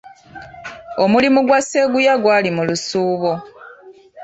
[1.03, 3.31] Omulimu gwa Sseguya gwali mu lusuubo.